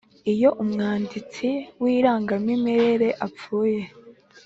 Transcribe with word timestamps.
Iyo 0.33 0.49
umwanditsi 0.63 1.47
w 1.81 1.83
irangamimerere 1.95 3.09
apfuye 3.27 3.81